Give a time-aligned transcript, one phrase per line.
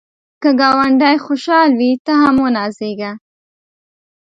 [0.41, 3.11] که ګاونډی خوشحال وي، ته هم ونازېږه